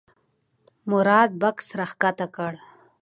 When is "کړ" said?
2.35-2.53